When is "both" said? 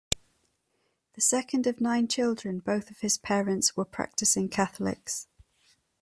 2.57-2.89